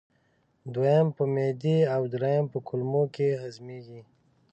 دویم 0.73 1.07
په 1.17 1.23
معدې 1.33 1.77
او 1.95 2.01
دریم 2.13 2.43
په 2.53 2.57
کولمو 2.67 3.03
کې 3.15 3.27
هضمېږي. 3.43 4.01